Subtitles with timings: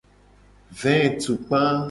[0.81, 1.61] Vetukpa.